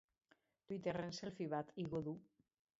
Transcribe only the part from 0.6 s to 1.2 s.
Twitterren